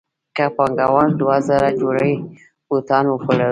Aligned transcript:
که 0.35 0.45
پانګوال 0.55 1.09
دوه 1.19 1.37
زره 1.47 1.69
جوړې 1.81 2.13
بوټان 2.67 3.05
وپلوري 3.09 3.49